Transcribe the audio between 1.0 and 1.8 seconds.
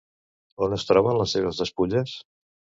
les seves